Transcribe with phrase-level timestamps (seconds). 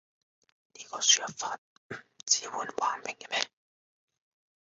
[0.73, 1.95] 呢個輸入法唔
[2.25, 3.51] 支援橫屏嘅咩？